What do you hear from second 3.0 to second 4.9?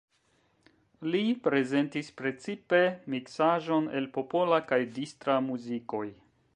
miksaĵon el popola kaj